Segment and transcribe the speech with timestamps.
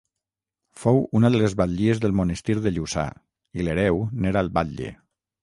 [0.83, 3.05] Fou una de les batllies del monestir de Lluçà
[3.61, 4.91] i l'hereu n'era el batlle.